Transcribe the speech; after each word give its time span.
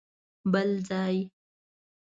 بل 0.51 0.69
ځای؟! 0.89 1.15